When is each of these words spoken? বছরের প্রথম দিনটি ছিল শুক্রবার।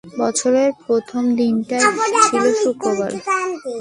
বছরের 0.19 0.69
প্রথম 0.85 1.23
দিনটি 1.35 1.75
ছিল 2.25 2.45
শুক্রবার। 2.63 3.11